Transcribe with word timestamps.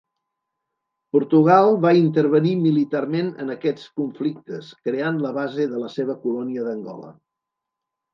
Portugal 1.15 1.67
va 1.83 1.91
intervenir 1.97 2.53
militarment 2.61 3.29
en 3.43 3.51
aquests 3.55 3.85
conflictes, 4.01 4.71
creant 4.89 5.21
la 5.27 5.35
base 5.37 5.67
de 5.75 5.83
la 5.83 5.91
seva 5.97 6.17
colònia 6.25 6.65
d’Angola. 6.69 7.13